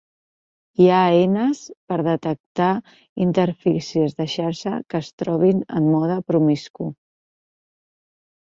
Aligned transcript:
Hi 0.83 0.85
ha 0.93 1.01
eines 1.17 1.59
per 1.91 1.97
detectar 2.07 2.69
interfícies 3.25 4.17
de 4.23 4.27
xarxa 4.37 4.73
que 4.89 5.03
es 5.05 5.13
trobin 5.23 5.63
en 5.81 5.91
mode 5.97 6.17
promiscu. 6.33 6.89